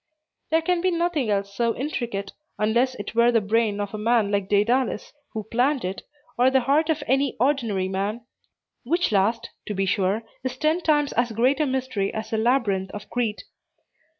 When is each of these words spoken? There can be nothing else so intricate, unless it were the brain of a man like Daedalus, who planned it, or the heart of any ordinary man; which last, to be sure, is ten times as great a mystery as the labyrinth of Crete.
There 0.49 0.63
can 0.63 0.81
be 0.81 0.89
nothing 0.89 1.29
else 1.29 1.53
so 1.53 1.75
intricate, 1.75 2.31
unless 2.57 2.95
it 2.95 3.13
were 3.13 3.31
the 3.31 3.39
brain 3.39 3.79
of 3.79 3.93
a 3.93 3.99
man 3.99 4.31
like 4.31 4.49
Daedalus, 4.49 5.13
who 5.33 5.43
planned 5.43 5.85
it, 5.85 6.01
or 6.39 6.49
the 6.49 6.61
heart 6.61 6.89
of 6.89 7.03
any 7.05 7.37
ordinary 7.39 7.87
man; 7.87 8.25
which 8.83 9.11
last, 9.11 9.51
to 9.67 9.75
be 9.75 9.85
sure, 9.85 10.23
is 10.43 10.57
ten 10.57 10.81
times 10.81 11.13
as 11.13 11.33
great 11.33 11.59
a 11.59 11.67
mystery 11.67 12.11
as 12.15 12.31
the 12.31 12.39
labyrinth 12.39 12.89
of 12.95 13.11
Crete. 13.11 13.43